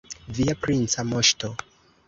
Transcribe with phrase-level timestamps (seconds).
[0.37, 1.53] Via princa moŝto!